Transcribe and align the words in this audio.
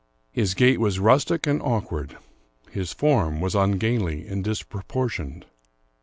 His 0.31 0.55
gait 0.55 0.79
was 0.79 0.97
rustic 0.97 1.45
and 1.45 1.61
awk 1.61 1.91
ward. 1.91 2.17
His 2.71 2.91
form 2.91 3.39
was 3.39 3.53
ungainly 3.53 4.25
and 4.25 4.43
disproportioned. 4.43 5.45